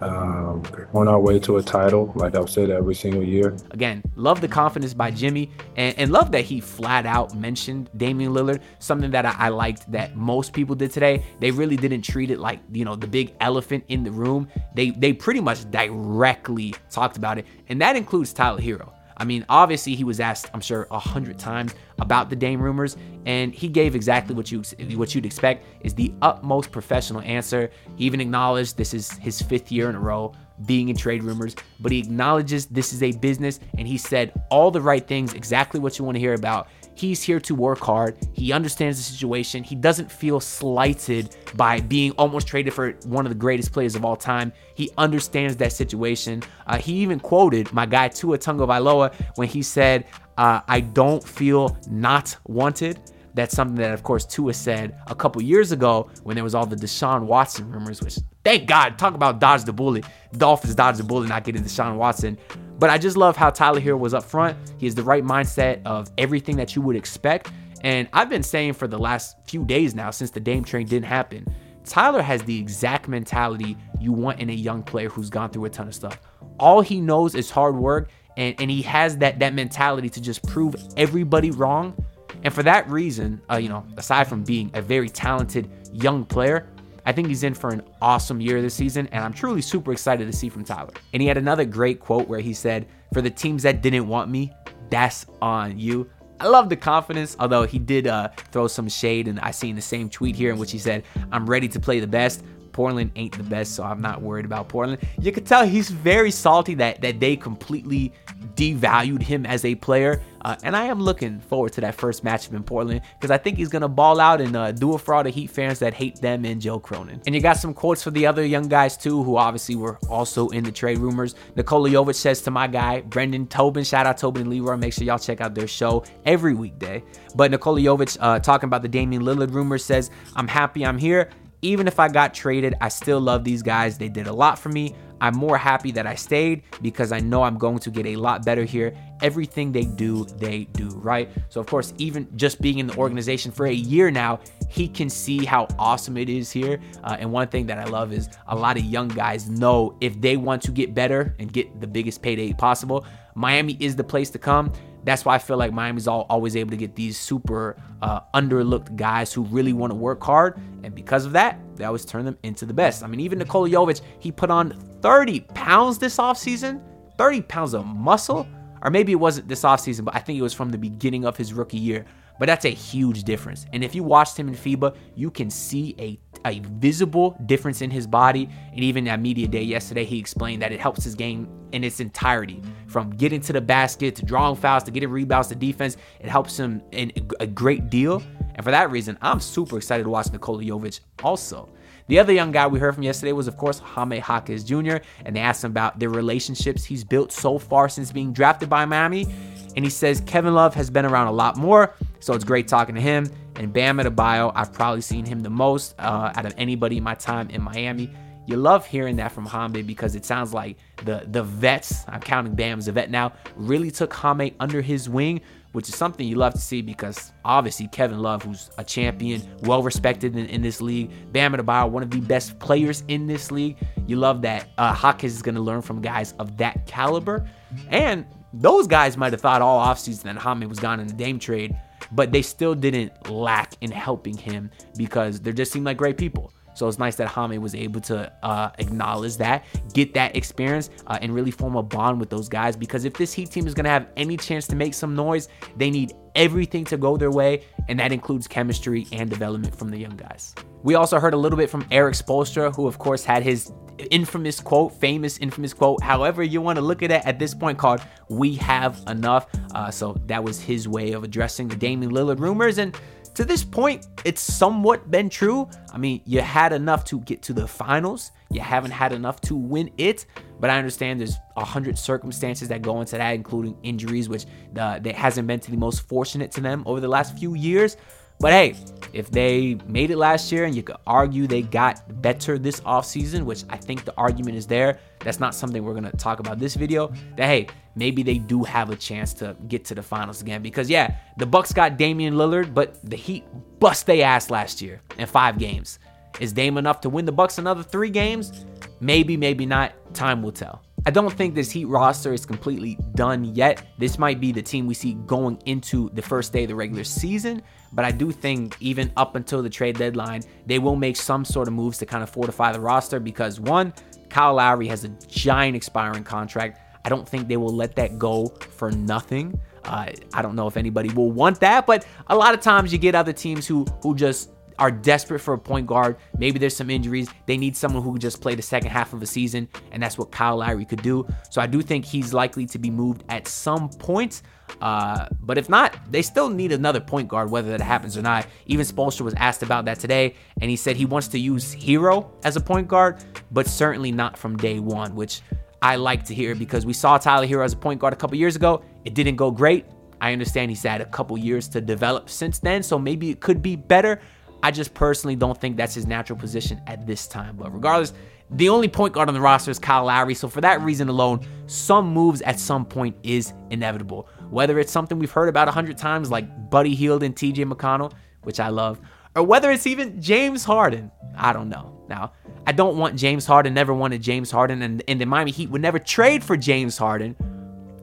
Um, 0.01 0.63
on 0.93 1.07
our 1.07 1.19
way 1.19 1.39
to 1.39 1.57
a 1.57 1.63
title, 1.63 2.11
like 2.15 2.35
I've 2.35 2.49
said 2.49 2.69
every 2.69 2.95
single 2.95 3.23
year. 3.23 3.55
Again, 3.71 4.03
love 4.15 4.41
the 4.41 4.47
confidence 4.47 4.93
by 4.93 5.11
Jimmy 5.11 5.51
and, 5.75 5.97
and 5.97 6.11
love 6.11 6.31
that 6.31 6.45
he 6.45 6.59
flat 6.59 7.05
out 7.05 7.35
mentioned 7.35 7.89
Damian 7.97 8.33
Lillard, 8.33 8.61
something 8.79 9.11
that 9.11 9.25
I, 9.25 9.35
I, 9.37 9.49
liked 9.49 9.91
that 9.91 10.15
most 10.15 10.53
people 10.53 10.75
did 10.75 10.91
today. 10.91 11.23
They 11.39 11.51
really 11.51 11.75
didn't 11.75 12.03
treat 12.03 12.31
it 12.31 12.39
like, 12.39 12.59
you 12.71 12.85
know, 12.85 12.95
the 12.95 13.07
big 13.07 13.33
elephant 13.39 13.83
in 13.87 14.03
the 14.03 14.11
room. 14.11 14.47
They 14.75 14.91
they 14.91 15.13
pretty 15.13 15.41
much 15.41 15.69
directly 15.69 16.75
talked 16.89 17.17
about 17.17 17.37
it, 17.37 17.45
and 17.67 17.81
that 17.81 17.95
includes 17.95 18.33
Tyler 18.33 18.61
Herro. 18.61 18.93
I 19.19 19.25
mean, 19.25 19.45
obviously 19.49 19.95
he 19.95 20.03
was 20.03 20.19
asked, 20.19 20.49
I'm 20.53 20.61
sure, 20.61 20.87
a 20.91 20.99
hundred 20.99 21.37
times 21.37 21.75
about 21.99 22.29
the 22.29 22.35
Dame 22.35 22.61
rumors, 22.61 22.95
and 23.25 23.53
he 23.53 23.67
gave 23.67 23.93
exactly 23.93 24.33
what 24.33 24.51
you 24.51 24.63
what 24.95 25.13
you'd 25.13 25.25
expect 25.25 25.65
is 25.81 25.93
the 25.93 26.13
utmost 26.21 26.71
professional 26.71 27.21
answer. 27.21 27.69
He 27.97 28.05
even 28.05 28.21
acknowledged 28.21 28.77
this 28.77 28.93
is 28.93 29.11
his 29.11 29.41
fifth 29.41 29.71
year 29.71 29.89
in 29.89 29.95
a 29.95 29.99
row 29.99 30.33
being 30.65 30.89
in 30.89 30.95
trade 30.95 31.23
rumors, 31.23 31.55
but 31.79 31.91
he 31.91 31.99
acknowledges 31.99 32.65
this 32.65 32.93
is 32.93 33.03
a 33.03 33.11
business, 33.13 33.59
and 33.77 33.87
he 33.87 33.97
said 33.97 34.33
all 34.49 34.71
the 34.71 34.81
right 34.81 35.05
things, 35.05 35.33
exactly 35.33 35.79
what 35.79 35.97
you 35.99 36.05
want 36.05 36.15
to 36.15 36.19
hear 36.19 36.33
about. 36.33 36.67
He's 36.99 37.23
here 37.23 37.39
to 37.39 37.55
work 37.55 37.79
hard. 37.79 38.17
He 38.33 38.51
understands 38.51 38.97
the 38.97 39.03
situation. 39.03 39.63
He 39.63 39.73
doesn't 39.73 40.11
feel 40.11 40.41
slighted 40.41 41.33
by 41.55 41.79
being 41.79 42.11
almost 42.17 42.45
traded 42.45 42.73
for 42.73 42.91
one 43.05 43.25
of 43.25 43.29
the 43.29 43.37
greatest 43.37 43.71
players 43.71 43.95
of 43.95 44.03
all 44.03 44.17
time. 44.17 44.51
He 44.75 44.91
understands 44.97 45.55
that 45.57 45.71
situation. 45.71 46.43
Uh, 46.67 46.77
he 46.77 46.95
even 46.95 47.21
quoted 47.21 47.71
my 47.71 47.85
guy 47.85 48.09
Tua 48.09 48.37
Tagovailoa 48.37 49.13
when 49.37 49.47
he 49.47 49.61
said, 49.61 50.07
uh, 50.37 50.59
"I 50.67 50.81
don't 50.81 51.23
feel 51.23 51.77
not 51.89 52.35
wanted." 52.45 52.99
That's 53.33 53.55
something 53.55 53.75
that, 53.77 53.93
of 53.93 54.03
course, 54.03 54.25
Tua 54.25 54.53
said 54.53 54.99
a 55.07 55.15
couple 55.15 55.41
years 55.41 55.71
ago 55.71 56.09
when 56.23 56.35
there 56.35 56.43
was 56.43 56.55
all 56.55 56.65
the 56.65 56.75
Deshaun 56.75 57.23
Watson 57.23 57.71
rumors, 57.71 58.01
which 58.01 58.17
thank 58.43 58.67
God, 58.67 58.97
talk 58.97 59.13
about 59.13 59.39
dodge 59.39 59.63
the 59.63 59.73
bullet. 59.73 60.05
Dolphins 60.33 60.75
dodge 60.75 60.97
the 60.97 61.03
bullet, 61.03 61.29
not 61.29 61.43
getting 61.43 61.63
Deshaun 61.63 61.95
Watson. 61.95 62.37
But 62.79 62.89
I 62.89 62.97
just 62.97 63.17
love 63.17 63.35
how 63.35 63.49
Tyler 63.49 63.81
Herro 63.81 63.99
was 63.99 64.13
up 64.13 64.23
front. 64.23 64.57
He 64.77 64.85
has 64.85 64.95
the 64.95 65.03
right 65.03 65.23
mindset 65.23 65.81
of 65.85 66.09
everything 66.17 66.55
that 66.57 66.75
you 66.75 66.81
would 66.81 66.95
expect. 66.95 67.51
And 67.81 68.07
I've 68.13 68.29
been 68.29 68.43
saying 68.43 68.73
for 68.73 68.87
the 68.87 68.97
last 68.97 69.35
few 69.45 69.65
days 69.65 69.95
now, 69.95 70.11
since 70.11 70.31
the 70.31 70.39
Dame 70.39 70.63
train 70.63 70.87
didn't 70.87 71.05
happen, 71.05 71.45
Tyler 71.85 72.21
has 72.21 72.43
the 72.43 72.57
exact 72.57 73.07
mentality 73.07 73.77
you 73.99 74.11
want 74.11 74.39
in 74.39 74.49
a 74.49 74.53
young 74.53 74.83
player 74.83 75.09
who's 75.09 75.29
gone 75.29 75.49
through 75.49 75.65
a 75.65 75.69
ton 75.69 75.87
of 75.87 75.95
stuff. 75.95 76.19
All 76.59 76.81
he 76.81 77.01
knows 77.01 77.35
is 77.35 77.49
hard 77.49 77.75
work, 77.75 78.09
and, 78.37 78.55
and 78.59 78.69
he 78.69 78.81
has 78.83 79.17
that 79.17 79.39
that 79.39 79.53
mentality 79.53 80.09
to 80.09 80.21
just 80.21 80.45
prove 80.45 80.75
everybody 80.97 81.51
wrong. 81.51 81.95
And 82.43 82.53
for 82.53 82.63
that 82.63 82.89
reason, 82.89 83.41
uh, 83.51 83.57
you 83.57 83.69
know, 83.69 83.85
aside 83.97 84.27
from 84.27 84.43
being 84.43 84.71
a 84.73 84.81
very 84.81 85.09
talented 85.09 85.69
young 85.91 86.25
player, 86.25 86.69
I 87.05 87.11
think 87.11 87.27
he's 87.27 87.43
in 87.43 87.53
for 87.53 87.71
an 87.71 87.81
awesome 88.01 88.39
year 88.39 88.61
this 88.61 88.73
season, 88.73 89.07
and 89.07 89.23
I'm 89.23 89.33
truly 89.33 89.61
super 89.61 89.91
excited 89.91 90.25
to 90.25 90.33
see 90.35 90.49
from 90.49 90.63
Tyler. 90.63 90.91
And 91.13 91.21
he 91.21 91.27
had 91.27 91.37
another 91.37 91.65
great 91.65 91.99
quote 91.99 92.27
where 92.27 92.39
he 92.39 92.53
said, 92.53 92.87
For 93.13 93.21
the 93.21 93.29
teams 93.29 93.63
that 93.63 93.81
didn't 93.81 94.07
want 94.07 94.29
me, 94.29 94.53
that's 94.89 95.25
on 95.41 95.79
you. 95.79 96.09
I 96.39 96.47
love 96.47 96.69
the 96.69 96.77
confidence, 96.77 97.35
although 97.39 97.63
he 97.63 97.79
did 97.79 98.07
uh, 98.07 98.29
throw 98.51 98.67
some 98.67 98.87
shade, 98.87 99.27
and 99.27 99.39
I 99.41 99.51
seen 99.51 99.75
the 99.75 99.81
same 99.81 100.09
tweet 100.09 100.35
here 100.35 100.51
in 100.51 100.57
which 100.57 100.71
he 100.71 100.77
said, 100.77 101.03
I'm 101.31 101.49
ready 101.49 101.67
to 101.67 101.79
play 101.79 101.99
the 101.99 102.07
best. 102.07 102.43
Portland 102.71 103.11
ain't 103.15 103.37
the 103.37 103.43
best, 103.43 103.75
so 103.75 103.83
I'm 103.83 104.01
not 104.01 104.21
worried 104.21 104.45
about 104.45 104.69
Portland. 104.69 105.01
You 105.19 105.31
can 105.31 105.43
tell 105.43 105.65
he's 105.65 105.89
very 105.89 106.31
salty 106.31 106.75
that 106.75 107.01
that 107.01 107.19
they 107.19 107.35
completely 107.35 108.13
devalued 108.55 109.21
him 109.21 109.45
as 109.45 109.65
a 109.65 109.75
player. 109.75 110.21
Uh, 110.41 110.55
and 110.63 110.75
I 110.75 110.85
am 110.85 111.01
looking 111.01 111.39
forward 111.39 111.73
to 111.73 111.81
that 111.81 111.95
first 111.95 112.23
matchup 112.23 112.53
in 112.53 112.63
Portland 112.63 113.01
because 113.19 113.31
I 113.31 113.37
think 113.37 113.57
he's 113.57 113.69
to 113.69 113.87
ball 113.87 114.19
out 114.19 114.41
and 114.41 114.55
uh, 114.55 114.71
do 114.71 114.95
it 114.95 114.99
for 114.99 115.13
all 115.13 115.23
the 115.23 115.29
Heat 115.29 115.49
fans 115.49 115.79
that 115.79 115.93
hate 115.93 116.21
them 116.21 116.45
and 116.45 116.61
Joe 116.61 116.79
Cronin. 116.79 117.21
And 117.25 117.35
you 117.35 117.41
got 117.41 117.57
some 117.57 117.73
quotes 117.73 118.03
for 118.03 118.11
the 118.11 118.25
other 118.25 118.45
young 118.45 118.67
guys 118.67 118.97
too, 118.97 119.23
who 119.23 119.37
obviously 119.37 119.75
were 119.75 119.97
also 120.09 120.49
in 120.49 120.63
the 120.63 120.71
trade 120.71 120.97
rumors. 120.97 121.35
Nikola 121.55 121.89
Jovic 121.89 122.15
says 122.15 122.41
to 122.43 122.51
my 122.51 122.67
guy, 122.67 123.01
Brendan 123.01 123.47
Tobin, 123.47 123.83
shout 123.83 124.05
out 124.05 124.17
Tobin 124.17 124.43
and 124.43 124.49
Leroy. 124.49 124.77
Make 124.77 124.93
sure 124.93 125.03
y'all 125.05 125.19
check 125.19 125.41
out 125.41 125.55
their 125.55 125.67
show 125.67 126.03
every 126.25 126.53
weekday. 126.53 127.03
But 127.35 127.51
Nikola 127.51 127.81
Jovic, 127.81 128.17
uh, 128.19 128.39
talking 128.39 128.67
about 128.67 128.81
the 128.81 128.87
Damian 128.87 129.23
Lillard 129.23 129.53
rumor 129.53 129.77
says, 129.77 130.09
I'm 130.35 130.47
happy 130.47 130.85
I'm 130.85 130.97
here. 130.97 131.29
Even 131.61 131.87
if 131.87 131.99
I 131.99 132.07
got 132.07 132.33
traded, 132.33 132.75
I 132.79 132.89
still 132.89 133.19
love 133.19 133.43
these 133.43 133.61
guys. 133.61 133.97
They 133.97 134.09
did 134.09 134.27
a 134.27 134.33
lot 134.33 134.57
for 134.57 134.69
me. 134.69 134.95
I'm 135.21 135.35
more 135.35 135.57
happy 135.57 135.91
that 135.91 136.07
I 136.07 136.15
stayed 136.15 136.63
because 136.81 137.11
I 137.11 137.19
know 137.19 137.43
I'm 137.43 137.57
going 137.57 137.79
to 137.79 137.91
get 137.91 138.05
a 138.05 138.15
lot 138.15 138.45
better 138.45 138.63
here. 138.63 138.95
Everything 139.21 139.71
they 139.71 139.83
do, 139.83 140.23
they 140.23 140.65
do, 140.65 140.87
right? 140.89 141.29
So, 141.49 141.59
of 141.59 141.67
course, 141.67 141.93
even 141.97 142.27
just 142.37 142.61
being 142.61 142.79
in 142.79 142.87
the 142.87 142.95
organization 142.95 143.51
for 143.51 143.65
a 143.65 143.73
year 143.73 144.11
now, 144.11 144.39
he 144.69 144.87
can 144.87 145.09
see 145.09 145.43
how 145.43 145.67
awesome 145.77 146.15
it 146.15 146.29
is 146.29 146.51
here. 146.51 146.79
Uh, 147.03 147.17
and 147.19 147.31
one 147.31 147.49
thing 147.49 147.65
that 147.67 147.77
I 147.77 147.85
love 147.85 148.13
is 148.13 148.29
a 148.47 148.55
lot 148.55 148.77
of 148.77 148.83
young 148.85 149.09
guys 149.09 149.49
know 149.49 149.97
if 149.99 150.19
they 150.21 150.37
want 150.37 150.61
to 150.63 150.71
get 150.71 150.93
better 150.93 151.35
and 151.39 151.51
get 151.51 151.81
the 151.81 151.87
biggest 151.87 152.21
payday 152.21 152.53
possible, 152.53 153.05
Miami 153.35 153.77
is 153.79 153.95
the 153.95 154.03
place 154.03 154.29
to 154.29 154.39
come. 154.39 154.71
That's 155.03 155.25
why 155.25 155.35
I 155.35 155.37
feel 155.37 155.57
like 155.57 155.71
Miami's 155.71 156.07
all, 156.07 156.25
always 156.29 156.55
able 156.55 156.71
to 156.71 156.77
get 156.77 156.95
these 156.95 157.17
super 157.17 157.81
uh, 158.01 158.21
underlooked 158.33 158.95
guys 158.95 159.33
who 159.33 159.43
really 159.43 159.73
want 159.73 159.91
to 159.91 159.95
work 159.95 160.21
hard. 160.23 160.59
And 160.83 160.93
because 160.93 161.25
of 161.25 161.31
that, 161.33 161.59
they 161.75 161.85
always 161.85 162.05
turn 162.05 162.25
them 162.25 162.37
into 162.43 162.65
the 162.65 162.73
best. 162.73 163.03
I 163.03 163.07
mean, 163.07 163.19
even 163.19 163.39
Nikola 163.39 163.69
Jovic, 163.69 164.01
he 164.19 164.31
put 164.31 164.49
on 164.49 164.71
30 165.01 165.41
pounds 165.53 165.97
this 165.97 166.17
offseason, 166.17 166.81
30 167.17 167.41
pounds 167.43 167.73
of 167.73 167.85
muscle. 167.85 168.47
Or 168.81 168.89
maybe 168.89 169.11
it 169.11 169.15
wasn't 169.15 169.49
this 169.49 169.63
offseason, 169.63 170.05
but 170.05 170.15
I 170.15 170.19
think 170.19 170.39
it 170.39 170.41
was 170.41 170.53
from 170.53 170.69
the 170.69 170.77
beginning 170.77 171.25
of 171.25 171.35
his 171.35 171.53
rookie 171.53 171.77
year. 171.77 172.05
But 172.39 172.45
that's 172.45 172.63
a 172.63 172.69
huge 172.69 173.23
difference. 173.23 173.65
And 173.73 173.83
if 173.83 173.93
you 173.93 174.03
watched 174.03 174.37
him 174.37 174.47
in 174.47 174.55
FIBA, 174.55 174.95
you 175.15 175.29
can 175.29 175.49
see 175.49 175.93
a, 175.99 176.17
a 176.45 176.59
visible 176.59 177.37
difference 177.45 177.81
in 177.81 177.89
his 177.89 178.07
body. 178.07 178.49
And 178.71 178.79
even 178.79 179.07
at 179.07 179.19
Media 179.19 179.47
Day 179.47 179.63
yesterday, 179.63 180.05
he 180.05 180.19
explained 180.19 180.61
that 180.61 180.71
it 180.71 180.79
helps 180.79 181.03
his 181.03 181.15
game 181.15 181.47
in 181.71 181.83
its 181.83 181.99
entirety 181.99 182.61
from 182.87 183.11
getting 183.11 183.41
to 183.41 183.53
the 183.53 183.61
basket 183.61 184.15
to 184.15 184.25
drawing 184.25 184.55
fouls 184.55 184.83
to 184.83 184.91
getting 184.91 185.09
rebounds 185.09 185.49
to 185.49 185.55
defense. 185.55 185.97
It 186.19 186.29
helps 186.29 186.57
him 186.57 186.81
in 186.91 187.11
a 187.39 187.47
great 187.47 187.89
deal. 187.89 188.23
And 188.55 188.63
for 188.63 188.71
that 188.71 188.91
reason, 188.91 189.17
I'm 189.21 189.39
super 189.39 189.77
excited 189.77 190.03
to 190.03 190.09
watch 190.09 190.31
Nikola 190.31 190.63
Jovic 190.63 190.99
also. 191.23 191.69
The 192.07 192.17
other 192.17 192.33
young 192.33 192.51
guy 192.51 192.65
we 192.65 192.79
heard 192.79 192.95
from 192.95 193.03
yesterday 193.03 193.33
was, 193.33 193.47
of 193.47 193.55
course, 193.55 193.77
Jaime 193.77 194.17
Jaquez 194.17 194.63
Jr., 194.63 194.97
and 195.25 195.35
they 195.35 195.39
asked 195.39 195.63
him 195.63 195.69
about 195.69 195.99
the 195.99 196.09
relationships 196.09 196.83
he's 196.83 197.03
built 197.03 197.31
so 197.31 197.59
far 197.59 197.87
since 197.87 198.11
being 198.11 198.33
drafted 198.33 198.67
by 198.67 198.83
Miami. 198.85 199.27
And 199.75 199.85
he 199.85 199.91
says 199.91 200.21
Kevin 200.21 200.53
Love 200.53 200.73
has 200.75 200.89
been 200.89 201.05
around 201.05 201.27
a 201.27 201.31
lot 201.31 201.57
more, 201.57 201.95
so 202.19 202.33
it's 202.33 202.43
great 202.43 202.67
talking 202.67 202.95
to 202.95 203.01
him. 203.01 203.29
And 203.55 203.71
Bam 203.73 203.97
Adebayo, 203.97 204.51
I've 204.55 204.71
probably 204.73 205.01
seen 205.01 205.25
him 205.25 205.41
the 205.41 205.49
most 205.49 205.95
uh, 205.99 206.31
out 206.35 206.45
of 206.45 206.53
anybody 206.57 206.97
in 206.97 207.03
my 207.03 207.15
time 207.15 207.49
in 207.49 207.61
Miami. 207.61 208.09
You 208.45 208.57
love 208.57 208.85
hearing 208.85 209.17
that 209.17 209.31
from 209.31 209.45
Jaime 209.45 209.83
because 209.83 210.15
it 210.15 210.25
sounds 210.25 210.53
like 210.53 210.77
the 211.05 211.23
the 211.27 211.43
vets, 211.43 212.03
I'm 212.07 212.19
counting 212.19 212.55
Bam 212.55 212.79
as 212.79 212.87
a 212.87 212.91
vet 212.91 213.11
now, 213.11 213.33
really 213.55 213.91
took 213.91 214.11
Jaime 214.11 214.55
under 214.59 214.81
his 214.81 215.07
wing, 215.07 215.41
which 215.73 215.87
is 215.87 215.95
something 215.95 216.27
you 216.27 216.35
love 216.35 216.53
to 216.53 216.59
see 216.59 216.81
because 216.81 217.31
obviously 217.45 217.87
Kevin 217.89 218.19
Love, 218.19 218.41
who's 218.41 218.71
a 218.79 218.83
champion, 218.83 219.47
well 219.61 219.83
respected 219.83 220.35
in, 220.35 220.47
in 220.47 220.63
this 220.63 220.81
league, 220.81 221.11
Bam 221.31 221.53
Adebayo, 221.53 221.89
one 221.91 222.01
of 222.01 222.09
the 222.09 222.21
best 222.21 222.57
players 222.57 223.03
in 223.07 223.27
this 223.27 223.51
league. 223.51 223.77
You 224.07 224.15
love 224.15 224.41
that 224.41 224.69
uh, 224.79 224.93
Hawkins 224.93 225.35
is 225.35 225.41
going 225.43 225.55
to 225.55 225.61
learn 225.61 225.83
from 225.83 226.01
guys 226.01 226.33
of 226.39 226.57
that 226.57 226.87
caliber. 226.87 227.47
And 227.89 228.25
those 228.53 228.87
guys 228.87 229.17
might 229.17 229.31
have 229.33 229.41
thought 229.41 229.61
all 229.61 229.85
offseason 229.85 230.23
that 230.23 230.37
Jaime 230.37 230.65
was 230.65 230.79
gone 230.79 230.99
in 230.99 231.07
the 231.07 231.13
Dame 231.13 231.39
trade, 231.39 231.75
but 232.11 232.31
they 232.31 232.41
still 232.41 232.75
didn't 232.75 233.29
lack 233.29 233.73
in 233.81 233.91
helping 233.91 234.35
him 234.35 234.71
because 234.97 235.39
they 235.39 235.51
just 235.53 235.71
seemed 235.71 235.85
like 235.85 235.97
great 235.97 236.17
people. 236.17 236.53
So 236.75 236.87
it's 236.87 236.97
nice 236.97 237.17
that 237.17 237.27
Jaime 237.27 237.57
was 237.57 237.75
able 237.75 237.99
to 238.01 238.31
uh, 238.41 238.71
acknowledge 238.79 239.35
that, 239.37 239.65
get 239.93 240.13
that 240.13 240.37
experience, 240.37 240.89
uh, 241.07 241.19
and 241.21 241.35
really 241.35 241.51
form 241.51 241.75
a 241.75 241.83
bond 241.83 242.21
with 242.21 242.29
those 242.29 242.47
guys. 242.47 242.77
Because 242.77 243.03
if 243.03 243.13
this 243.15 243.33
Heat 243.33 243.51
team 243.51 243.67
is 243.67 243.73
going 243.73 243.83
to 243.83 243.89
have 243.89 244.07
any 244.15 244.37
chance 244.37 244.65
to 244.67 244.77
make 244.77 244.93
some 244.93 245.13
noise, 245.13 245.49
they 245.75 245.91
need 245.91 246.13
everything 246.35 246.85
to 246.85 246.95
go 246.95 247.17
their 247.17 247.31
way, 247.31 247.65
and 247.89 247.99
that 247.99 248.13
includes 248.13 248.47
chemistry 248.47 249.07
and 249.11 249.29
development 249.29 249.75
from 249.75 249.89
the 249.89 249.97
young 249.97 250.15
guys. 250.15 250.55
We 250.83 250.95
also 250.95 251.19
heard 251.19 251.33
a 251.33 251.37
little 251.37 251.57
bit 251.57 251.69
from 251.69 251.85
Erik 251.91 252.15
Spoelstra, 252.15 252.73
who, 252.73 252.87
of 252.87 252.97
course, 252.97 253.25
had 253.25 253.43
his 253.43 253.73
infamous 254.11 254.59
quote, 254.59 254.93
famous 254.93 255.37
infamous 255.37 255.73
quote, 255.73 256.01
however 256.01 256.43
you 256.43 256.61
want 256.61 256.77
to 256.77 256.81
look 256.81 257.03
at 257.03 257.11
it 257.11 257.25
at 257.25 257.39
this 257.39 257.53
point, 257.53 257.77
called 257.77 258.01
"We 258.29 258.55
have 258.55 259.01
enough." 259.07 259.47
Uh, 259.73 259.91
so 259.91 260.17
that 260.27 260.43
was 260.43 260.61
his 260.61 260.87
way 260.87 261.11
of 261.13 261.23
addressing 261.23 261.67
the 261.67 261.75
Damian 261.75 262.11
Lillard 262.11 262.39
rumors, 262.39 262.77
and 262.77 262.97
to 263.35 263.45
this 263.45 263.63
point, 263.63 264.05
it's 264.25 264.41
somewhat 264.41 265.09
been 265.09 265.29
true. 265.29 265.69
I 265.93 265.97
mean, 265.97 266.21
you 266.25 266.41
had 266.41 266.73
enough 266.73 267.05
to 267.05 267.21
get 267.21 267.41
to 267.43 267.53
the 267.53 267.67
finals. 267.67 268.31
You 268.51 268.59
haven't 268.59 268.91
had 268.91 269.13
enough 269.13 269.39
to 269.41 269.55
win 269.55 269.91
it. 269.97 270.25
But 270.59 270.69
I 270.69 270.77
understand 270.77 271.21
there's 271.21 271.37
a 271.55 271.63
hundred 271.63 271.97
circumstances 271.97 272.67
that 272.67 272.81
go 272.81 272.99
into 272.99 273.17
that, 273.17 273.31
including 273.31 273.77
injuries, 273.81 274.27
which 274.27 274.45
uh, 274.77 274.99
that 274.99 275.15
hasn't 275.15 275.47
been 275.47 275.61
to 275.61 275.71
the 275.71 275.77
most 275.77 276.01
fortunate 276.01 276.51
to 276.51 276.61
them 276.61 276.83
over 276.85 276.99
the 276.99 277.07
last 277.07 277.37
few 277.37 277.55
years. 277.55 277.95
But 278.39 278.51
hey, 278.53 278.75
if 279.11 279.29
they 279.31 279.77
made 279.87 280.11
it 280.11 280.17
last 280.17 280.51
year 280.51 280.63
and 280.65 280.73
you 280.73 280.81
could 280.81 280.95
argue 281.05 281.45
they 281.45 281.61
got 281.61 282.21
better 282.21 282.57
this 282.57 282.79
offseason, 282.81 283.43
which 283.43 283.63
I 283.69 283.75
think 283.75 284.05
the 284.05 284.13
argument 284.15 284.55
is 284.55 284.65
there, 284.65 284.99
that's 285.19 285.41
not 285.41 285.53
something 285.53 285.83
we're 285.83 285.93
going 285.93 286.09
to 286.09 286.15
talk 286.15 286.39
about 286.39 286.57
this 286.57 286.75
video, 286.75 287.11
that 287.35 287.47
hey, 287.47 287.67
maybe 287.95 288.23
they 288.23 288.37
do 288.37 288.63
have 288.63 288.91
a 288.91 288.95
chance 288.95 289.33
to 289.35 289.57
get 289.67 289.83
to 289.85 289.95
the 289.95 290.01
finals 290.01 290.41
again 290.41 290.61
because 290.61 290.89
yeah, 290.89 291.15
the 291.37 291.45
Bucks 291.45 291.73
got 291.73 291.97
Damian 291.97 292.35
Lillard, 292.35 292.73
but 292.73 292.97
the 293.09 293.17
Heat 293.17 293.43
bust 293.79 294.05
they 294.05 294.21
ass 294.21 294.49
last 294.49 294.81
year 294.81 295.01
in 295.17 295.25
5 295.25 295.59
games. 295.59 295.99
Is 296.39 296.53
Dame 296.53 296.77
enough 296.77 297.01
to 297.01 297.09
win 297.09 297.25
the 297.25 297.33
Bucks 297.33 297.57
another 297.57 297.83
3 297.83 298.09
games? 298.09 298.65
Maybe, 299.01 299.35
maybe 299.35 299.65
not. 299.65 299.93
Time 300.13 300.41
will 300.41 300.51
tell. 300.53 300.81
I 301.05 301.11
don't 301.11 301.31
think 301.31 301.55
this 301.55 301.71
Heat 301.71 301.85
roster 301.85 302.33
is 302.33 302.45
completely 302.45 302.97
done 303.15 303.55
yet. 303.55 303.81
This 303.97 304.19
might 304.19 304.39
be 304.39 304.51
the 304.51 304.61
team 304.61 304.85
we 304.85 304.93
see 304.93 305.13
going 305.25 305.61
into 305.65 306.09
the 306.13 306.21
first 306.21 306.51
day 306.51 306.63
of 306.63 306.69
the 306.69 306.75
regular 306.75 307.03
season, 307.03 307.61
but 307.93 308.03
I 308.05 308.11
do 308.11 308.31
think 308.31 308.75
even 308.79 309.11
up 309.15 309.35
until 309.35 309.63
the 309.63 309.69
trade 309.69 309.97
deadline, 309.97 310.43
they 310.65 310.77
will 310.77 310.95
make 310.95 311.15
some 311.15 311.45
sort 311.45 311.67
of 311.67 311.73
moves 311.73 311.97
to 311.99 312.05
kind 312.05 312.21
of 312.21 312.29
fortify 312.29 312.71
the 312.73 312.79
roster 312.79 313.19
because 313.19 313.59
one, 313.59 313.93
Kyle 314.29 314.55
Lowry 314.55 314.87
has 314.87 315.05
a 315.05 315.09
giant 315.27 315.75
expiring 315.75 316.23
contract. 316.23 316.79
I 317.05 317.09
don't 317.09 317.27
think 317.27 317.47
they 317.47 317.57
will 317.57 317.73
let 317.73 317.95
that 317.95 318.19
go 318.19 318.47
for 318.47 318.91
nothing. 318.91 319.59
Uh, 319.85 320.11
I 320.33 320.41
don't 320.41 320.55
know 320.55 320.67
if 320.67 320.75
anybody 320.75 321.09
will 321.13 321.31
want 321.31 321.61
that, 321.61 321.87
but 321.87 322.05
a 322.27 322.35
lot 322.35 322.53
of 322.53 322.59
times 322.59 322.91
you 322.91 322.99
get 322.99 323.15
other 323.15 323.33
teams 323.33 323.65
who 323.65 323.85
who 324.03 324.13
just 324.13 324.51
are 324.79 324.89
desperate 324.89 325.39
for 325.39 325.53
a 325.53 325.57
point 325.57 325.85
guard. 325.85 326.17
Maybe 326.37 326.57
there's 326.57 326.75
some 326.75 326.89
injuries. 326.89 327.29
They 327.45 327.57
need 327.57 327.75
someone 327.75 328.01
who 328.01 328.13
can 328.13 328.21
just 328.21 328.41
play 328.41 328.55
the 328.55 328.61
second 328.61 328.89
half 328.89 329.13
of 329.13 329.21
a 329.21 329.25
season, 329.25 329.67
and 329.91 330.01
that's 330.01 330.17
what 330.17 330.31
Kyle 330.31 330.57
Lowry 330.57 330.85
could 330.85 331.01
do. 331.01 331.27
So 331.49 331.61
I 331.61 331.67
do 331.67 331.81
think 331.81 332.05
he's 332.05 332.33
likely 332.33 332.65
to 332.67 332.79
be 332.79 332.89
moved 332.89 333.23
at 333.29 333.47
some 333.47 333.89
point. 333.89 334.41
Uh, 334.81 335.27
but 335.41 335.57
if 335.57 335.67
not, 335.67 335.97
they 336.09 336.21
still 336.21 336.49
need 336.49 336.71
another 336.71 337.01
point 337.01 337.27
guard, 337.27 337.51
whether 337.51 337.69
that 337.69 337.81
happens 337.81 338.17
or 338.17 338.21
not. 338.21 338.47
Even 338.65 338.85
Spoelstra 338.85 339.21
was 339.21 339.33
asked 339.35 339.63
about 339.63 339.85
that 339.85 339.99
today, 339.99 340.35
and 340.61 340.69
he 340.69 340.75
said 340.75 340.95
he 340.95 341.05
wants 341.05 341.27
to 341.29 341.39
use 341.39 341.75
Herro 341.75 342.31
as 342.43 342.55
a 342.55 342.61
point 342.61 342.87
guard, 342.87 343.23
but 343.51 343.67
certainly 343.67 344.11
not 344.11 344.37
from 344.37 344.57
day 344.57 344.79
one, 344.79 345.15
which 345.15 345.41
I 345.81 345.95
like 345.95 346.23
to 346.25 346.35
hear 346.35 346.55
because 346.55 346.85
we 346.85 346.93
saw 346.93 347.17
Tyler 347.17 347.47
Herro 347.47 347.65
as 347.65 347.73
a 347.73 347.77
point 347.77 347.99
guard 347.99 348.13
a 348.13 348.15
couple 348.17 348.37
years 348.37 348.55
ago. 348.55 348.83
It 349.05 349.13
didn't 349.13 349.35
go 349.35 349.51
great. 349.51 349.85
I 350.21 350.33
understand 350.33 350.69
he's 350.69 350.83
had 350.83 351.01
a 351.01 351.05
couple 351.05 351.37
years 351.37 351.67
to 351.69 351.81
develop 351.81 352.29
since 352.29 352.59
then, 352.59 352.83
so 352.83 352.99
maybe 352.99 353.29
it 353.29 353.39
could 353.39 353.61
be 353.61 353.75
better. 353.75 354.19
I 354.61 354.71
just 354.71 354.93
personally 354.93 355.35
don't 355.35 355.59
think 355.59 355.77
that's 355.77 355.93
his 355.93 356.05
natural 356.05 356.37
position 356.37 356.81
at 356.87 357.07
this 357.07 357.27
time. 357.27 357.55
But 357.55 357.73
regardless, 357.73 358.13
the 358.51 358.69
only 358.69 358.87
point 358.87 359.13
guard 359.13 359.27
on 359.27 359.33
the 359.33 359.41
roster 359.41 359.71
is 359.71 359.79
Kyle 359.79 360.05
Lowry. 360.05 360.33
So 360.33 360.47
for 360.47 360.61
that 360.61 360.81
reason 360.81 361.07
alone, 361.07 361.45
some 361.67 362.11
moves 362.11 362.41
at 362.41 362.59
some 362.59 362.85
point 362.85 363.15
is 363.23 363.53
inevitable. 363.69 364.27
Whether 364.49 364.79
it's 364.79 364.91
something 364.91 365.19
we've 365.19 365.31
heard 365.31 365.49
about 365.49 365.67
a 365.67 365.71
hundred 365.71 365.97
times, 365.97 366.31
like 366.31 366.69
Buddy 366.69 366.95
Hield 366.95 367.23
and 367.23 367.35
TJ 367.35 367.71
McConnell, 367.71 368.13
which 368.43 368.59
I 368.59 368.69
love, 368.69 368.99
or 369.35 369.43
whether 369.43 369.71
it's 369.71 369.85
even 369.85 370.19
James 370.21 370.63
Harden, 370.63 371.11
I 371.37 371.53
don't 371.53 371.69
know. 371.69 372.03
Now, 372.09 372.33
I 372.65 372.71
don't 372.71 372.97
want 372.97 373.15
James 373.15 373.45
Harden, 373.45 373.73
never 373.73 373.93
wanted 373.93 374.21
James 374.21 374.49
Harden, 374.49 374.81
and, 374.81 375.03
and 375.07 375.21
the 375.21 375.25
Miami 375.25 375.51
Heat 375.51 375.69
would 375.69 375.81
never 375.81 375.99
trade 375.99 376.43
for 376.43 376.57
James 376.57 376.97
Harden. 376.97 377.35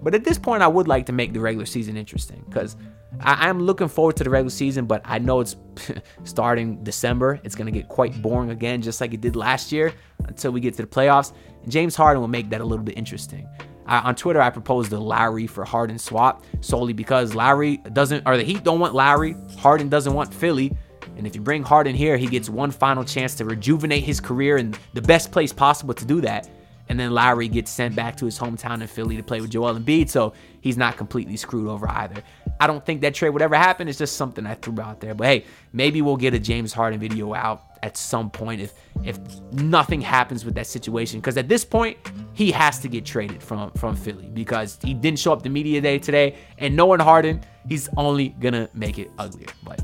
But 0.02 0.14
at 0.14 0.22
this 0.22 0.38
point, 0.38 0.62
I 0.62 0.68
would 0.68 0.86
like 0.86 1.06
to 1.06 1.12
make 1.12 1.32
the 1.32 1.40
regular 1.40 1.66
season 1.66 1.96
interesting 1.96 2.44
because 2.48 2.76
I, 3.20 3.48
am 3.48 3.60
looking 3.60 3.88
forward 3.88 4.16
to 4.16 4.24
the 4.24 4.30
regular 4.30 4.50
season, 4.50 4.86
but 4.86 5.02
I 5.04 5.18
know 5.18 5.40
it's 5.40 5.56
starting 6.24 6.82
December. 6.82 7.40
It's 7.44 7.54
going 7.54 7.66
to 7.66 7.72
get 7.72 7.88
quite 7.88 8.20
boring 8.20 8.50
again, 8.50 8.82
just 8.82 9.00
like 9.00 9.14
it 9.14 9.20
did 9.20 9.36
last 9.36 9.72
year 9.72 9.92
until 10.26 10.52
we 10.52 10.60
get 10.60 10.74
to 10.74 10.82
the 10.82 10.88
playoffs. 10.88 11.32
And 11.62 11.70
James 11.70 11.96
Harden 11.96 12.20
will 12.20 12.28
make 12.28 12.50
that 12.50 12.60
a 12.60 12.64
little 12.64 12.84
bit 12.84 12.96
interesting. 12.96 13.48
I, 13.86 14.00
on 14.00 14.14
Twitter, 14.14 14.40
I 14.40 14.50
proposed 14.50 14.90
the 14.90 15.00
Lowry 15.00 15.46
for 15.46 15.64
Harden 15.64 15.98
swap 15.98 16.44
solely 16.60 16.92
because 16.92 17.34
Lowry 17.34 17.78
doesn't, 17.92 18.26
or 18.26 18.36
the 18.36 18.42
Heat 18.42 18.64
don't 18.64 18.80
want 18.80 18.94
Lowry. 18.94 19.36
Harden 19.58 19.88
doesn't 19.88 20.12
want 20.12 20.32
Philly. 20.32 20.76
And 21.16 21.26
if 21.26 21.34
you 21.34 21.40
bring 21.40 21.62
Harden 21.62 21.94
here, 21.94 22.16
he 22.16 22.26
gets 22.26 22.50
one 22.50 22.70
final 22.70 23.04
chance 23.04 23.34
to 23.36 23.44
rejuvenate 23.44 24.02
his 24.02 24.20
career 24.20 24.58
in 24.58 24.74
the 24.92 25.02
best 25.02 25.32
place 25.32 25.52
possible 25.52 25.94
to 25.94 26.04
do 26.04 26.20
that. 26.22 26.48
And 26.88 27.00
then 27.00 27.10
Lowry 27.12 27.48
gets 27.48 27.70
sent 27.70 27.96
back 27.96 28.16
to 28.18 28.24
his 28.24 28.38
hometown 28.38 28.80
in 28.80 28.86
Philly 28.86 29.16
to 29.16 29.22
play 29.22 29.40
with 29.40 29.50
Joel 29.50 29.74
Embiid, 29.74 30.08
so 30.08 30.34
he's 30.60 30.76
not 30.76 30.96
completely 30.96 31.36
screwed 31.36 31.68
over 31.68 31.88
either. 31.90 32.22
I 32.60 32.66
don't 32.66 32.84
think 32.84 33.00
that 33.02 33.14
trade 33.14 33.30
would 33.30 33.42
ever 33.42 33.56
happen. 33.56 33.88
It's 33.88 33.98
just 33.98 34.16
something 34.16 34.46
I 34.46 34.54
threw 34.54 34.80
out 34.80 35.00
there. 35.00 35.14
But 35.14 35.26
hey, 35.26 35.44
maybe 35.72 36.02
we'll 36.02 36.16
get 36.16 36.34
a 36.34 36.38
James 36.38 36.72
Harden 36.72 36.98
video 36.98 37.34
out 37.34 37.62
at 37.82 37.96
some 37.96 38.30
point 38.30 38.60
if 38.60 38.72
if 39.04 39.18
nothing 39.52 40.00
happens 40.00 40.44
with 40.44 40.54
that 40.54 40.66
situation. 40.66 41.20
Because 41.20 41.36
at 41.36 41.48
this 41.48 41.64
point, 41.64 41.98
he 42.32 42.50
has 42.52 42.78
to 42.80 42.88
get 42.88 43.04
traded 43.04 43.42
from 43.42 43.70
from 43.72 43.94
Philly 43.94 44.28
because 44.32 44.78
he 44.82 44.94
didn't 44.94 45.18
show 45.18 45.32
up 45.32 45.42
to 45.42 45.48
media 45.48 45.80
day 45.80 45.98
today. 45.98 46.36
And 46.58 46.74
knowing 46.74 47.00
Harden, 47.00 47.42
he's 47.68 47.88
only 47.96 48.30
gonna 48.30 48.68
make 48.74 48.98
it 48.98 49.10
uglier. 49.18 49.48
But 49.62 49.82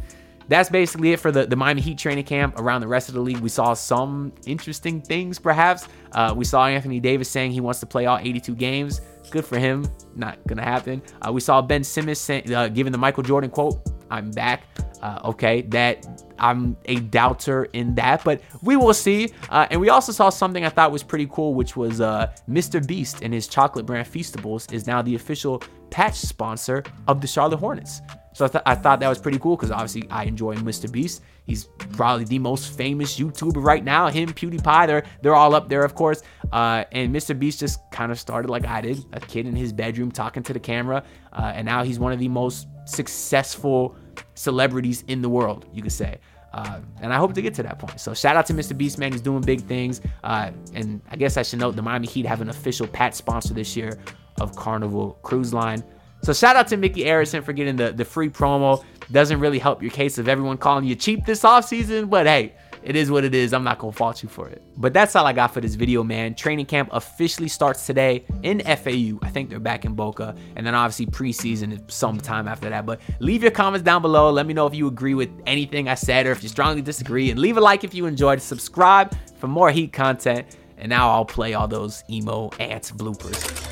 that's 0.52 0.68
basically 0.68 1.12
it 1.12 1.21
for 1.21 1.32
the, 1.32 1.47
the 1.47 1.56
Miami 1.56 1.80
Heat 1.80 1.99
training 1.99 2.25
camp. 2.25 2.59
Around 2.59 2.80
the 2.80 2.88
rest 2.88 3.09
of 3.09 3.14
the 3.14 3.21
league, 3.21 3.38
we 3.38 3.49
saw 3.49 3.75
some 3.75 4.32
interesting 4.47 5.00
things, 5.00 5.38
perhaps. 5.38 5.88
Uh, 6.12 6.35
we 6.37 6.44
saw 6.44 6.66
Anthony 6.66 7.00
Davis 7.00 7.28
saying 7.28 7.52
he 7.52 7.61
wants 7.61 7.80
to 7.80 7.87
play 7.87 8.06
all 8.06 8.18
82 8.18 8.54
games. 8.54 9.00
Good 9.30 9.44
for 9.44 9.59
him. 9.59 9.87
Not 10.14 10.38
going 10.47 10.59
to 10.59 10.64
happen. 10.64 11.00
Uh, 11.26 11.32
we 11.32 11.40
saw 11.40 11.62
Ben 11.62 11.82
Simmons 11.82 12.18
say, 12.18 12.42
uh, 12.42 12.68
giving 12.68 12.92
the 12.92 12.99
Michael 12.99 13.23
Jordan 13.23 13.50
quote, 13.50 13.80
I'm 14.11 14.30
back. 14.30 14.64
Uh, 15.00 15.21
okay, 15.25 15.62
that 15.62 16.06
I'm 16.38 16.76
a 16.85 16.97
doubter 16.97 17.64
in 17.73 17.94
that, 17.97 18.23
but 18.23 18.40
we 18.62 18.76
will 18.76 18.94
see. 18.94 19.30
Uh, 19.49 19.66
and 19.71 19.80
we 19.80 19.88
also 19.88 20.12
saw 20.12 20.28
something 20.28 20.64
I 20.64 20.68
thought 20.68 20.92
was 20.92 21.02
pretty 21.02 21.28
cool, 21.32 21.54
which 21.54 21.76
was 21.76 22.00
uh, 22.00 22.32
Mr. 22.49 22.87
Beast 22.87 23.23
and 23.23 23.32
his 23.32 23.49
chocolate 23.49 23.87
brand 23.87 24.06
Feastables 24.06 24.73
is 24.73 24.87
now 24.87 25.02
the 25.02 25.14
official 25.14 25.62
patch 25.90 26.16
sponsor 26.16 26.85
of 27.09 27.21
the 27.21 27.26
Charlotte 27.26 27.59
Hornets. 27.59 28.00
So 28.35 28.47
I, 28.47 28.49
th- 28.49 28.62
I 28.65 28.75
thought 28.75 29.01
that 29.01 29.09
was 29.09 29.19
pretty 29.19 29.39
cool 29.39 29.57
because 29.57 29.71
obviously 29.71 30.09
I 30.11 30.25
enjoy 30.25 30.57
Mr. 30.57 30.91
Beast. 30.91 31.23
He's 31.45 31.65
probably 31.93 32.25
the 32.25 32.39
most 32.39 32.77
famous 32.77 33.19
YouTuber 33.19 33.62
right 33.62 33.85
now. 33.85 34.09
Him, 34.09 34.31
PewDiePie, 34.31 34.87
they're 34.87 35.05
they're 35.21 35.35
all 35.35 35.55
up 35.55 35.69
there, 35.69 35.85
of 35.85 35.95
course. 35.95 36.23
Uh, 36.53 36.85
and 36.93 37.15
Mr. 37.15 37.39
Beast 37.39 37.61
just 37.61 37.81
kind 37.91 38.12
of 38.12 38.19
started 38.19 38.49
like 38.49 38.67
I 38.67 38.81
did, 38.81 39.05
a 39.12 39.21
kid 39.21 39.47
in 39.47 39.57
his 39.57 39.73
bedroom 39.73 40.11
talking 40.11 40.43
to 40.45 40.53
the 40.53 40.61
camera, 40.61 41.03
uh, 41.33 41.53
and 41.55 41.67
now 41.67 41.83
he's 41.83 41.99
one 41.99 42.12
of 42.12 42.19
the 42.19 42.29
most 42.29 42.69
successful 42.85 43.97
celebrities 44.35 45.05
in 45.09 45.23
the 45.23 45.29
world, 45.29 45.67
you 45.73 45.83
could 45.83 45.93
say. 45.93 46.19
Uh, 46.53 46.81
and 47.01 47.12
I 47.12 47.17
hope 47.17 47.33
to 47.35 47.43
get 47.43 47.55
to 47.55 47.62
that 47.62 47.79
point. 47.79 47.99
So 47.99 48.12
shout 48.12 48.37
out 48.37 48.47
to 48.47 48.55
Mr. 48.55 48.77
Beast, 48.77 48.99
man. 48.99 49.12
He's 49.12 49.23
doing 49.23 49.41
big 49.41 49.62
things. 49.62 50.03
Uh, 50.23 50.51
and 50.75 51.01
I 51.11 51.17
guess 51.17 51.37
I 51.37 51.43
should 51.43 51.61
note 51.61 51.77
the 51.77 51.83
Miami 51.83 52.07
Heat 52.07 52.27
have 52.27 52.43
an 52.43 52.51
official 52.51 52.87
pat 52.87 53.15
sponsor 53.15 53.55
this 53.55 53.75
year 53.75 53.99
of 54.41 54.55
Carnival 54.55 55.19
Cruise 55.23 55.55
Line. 55.55 55.83
So 56.23 56.33
shout 56.33 56.55
out 56.55 56.69
to 56.69 56.76
Micky 56.76 57.02
Arison 57.02 57.43
for 57.43 57.52
getting 57.52 57.75
the, 57.75 57.93
the 57.93 58.05
free 58.05 58.29
promo. 58.29 58.85
Doesn't 59.11 59.41
really 59.41 59.59
help 59.59 59.83
your 59.83 59.91
case 59.91 60.19
of 60.19 60.29
everyone 60.29 60.57
calling 60.57 60.85
you 60.85 60.95
cheap 60.95 61.26
this 61.26 61.43
offseason, 61.43 62.09
but 62.09 62.26
hey, 62.26 62.55
it 62.85 62.95
is 62.95 63.11
what 63.11 63.25
it 63.25 63.35
is. 63.35 63.52
I'm 63.52 63.64
not 63.64 63.79
gonna 63.79 63.93
fault 63.93 64.23
you 64.23 64.29
for 64.29 64.49
it. 64.49 64.62
But 64.76 64.93
that's 64.93 65.17
all 65.17 65.26
I 65.26 65.33
got 65.33 65.52
for 65.52 65.61
this 65.61 65.75
video, 65.75 66.05
man. 66.05 66.35
Training 66.35 66.67
camp 66.67 66.91
officially 66.93 67.49
starts 67.49 67.87
today 67.87 68.25
in 68.43 68.61
FAU. 68.61 69.19
I 69.23 69.31
think 69.31 69.50
they're 69.50 69.61
back 69.61 69.85
in 69.85 69.95
Boca, 69.95 70.35
and 70.55 70.64
then 70.67 70.75
obviously 70.75 71.07
preseason 71.07 71.73
is 71.73 71.81
sometime 71.95 72.47
after 72.47 72.71
that. 72.71 72.87
But 72.87 73.00
leave 73.19 73.43
your 73.43 73.52
comments 73.52 73.85
down 73.85 74.02
below. 74.02 74.31
Let 74.31 74.47
me 74.47 74.55
know 74.55 74.67
if 74.67 74.75
you 74.75 74.87
agree 74.87 75.14
with 75.14 75.31
anything 75.47 75.88
I 75.88 75.95
said 75.95 76.26
or 76.26 76.33
if 76.33 76.43
you 76.43 76.49
strongly 76.49 76.83
disagree, 76.83 77.31
and 77.31 77.38
leave 77.38 77.57
a 77.57 77.61
like 77.61 77.83
if 77.83 77.95
you 77.95 78.07
enjoyed. 78.07 78.41
Subscribe 78.41 79.12
for 79.38 79.49
more 79.49 79.71
Heat 79.71 79.93
content. 79.93 80.47
And 80.79 80.88
now 80.88 81.11
I'll 81.11 81.25
play 81.25 81.55
all 81.55 81.69
those 81.69 82.02
emo 82.11 82.50
ants 82.59 82.91
bloopers. 82.91 83.72